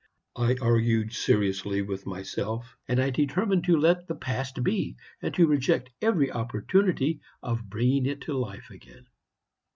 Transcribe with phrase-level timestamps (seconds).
[0.35, 5.45] I argued seriously with myself, and I determined to let the past be, and to
[5.45, 9.05] reject every opportunity of bringing it to life again.